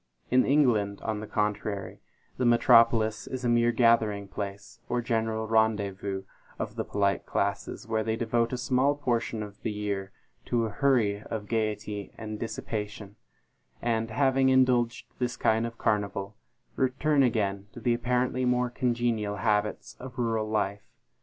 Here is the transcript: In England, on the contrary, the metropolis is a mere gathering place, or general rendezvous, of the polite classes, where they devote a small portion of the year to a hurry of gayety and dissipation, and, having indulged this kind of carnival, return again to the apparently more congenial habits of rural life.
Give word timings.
In 0.31 0.43
England, 0.47 0.99
on 1.03 1.19
the 1.19 1.27
contrary, 1.27 1.99
the 2.37 2.43
metropolis 2.43 3.27
is 3.27 3.45
a 3.45 3.47
mere 3.47 3.71
gathering 3.71 4.27
place, 4.27 4.79
or 4.89 4.99
general 4.99 5.47
rendezvous, 5.47 6.23
of 6.57 6.75
the 6.75 6.83
polite 6.83 7.27
classes, 7.27 7.87
where 7.87 8.03
they 8.03 8.15
devote 8.15 8.51
a 8.51 8.57
small 8.57 8.95
portion 8.95 9.43
of 9.43 9.61
the 9.61 9.69
year 9.71 10.11
to 10.45 10.65
a 10.65 10.71
hurry 10.71 11.21
of 11.21 11.47
gayety 11.47 12.11
and 12.17 12.39
dissipation, 12.39 13.15
and, 13.79 14.09
having 14.09 14.49
indulged 14.49 15.05
this 15.19 15.37
kind 15.37 15.67
of 15.67 15.77
carnival, 15.77 16.35
return 16.75 17.21
again 17.21 17.67
to 17.73 17.79
the 17.79 17.93
apparently 17.93 18.43
more 18.43 18.71
congenial 18.71 19.35
habits 19.35 19.95
of 19.99 20.17
rural 20.17 20.49
life. 20.49 20.89